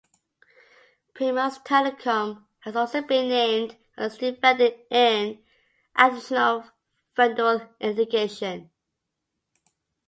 [1.13, 5.43] Primus Telecom has also been named as a defendant in
[5.95, 6.63] additional
[7.15, 8.71] federal litigation.